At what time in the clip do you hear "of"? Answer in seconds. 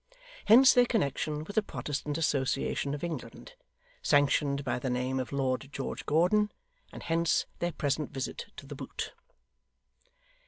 2.95-3.03, 5.19-5.31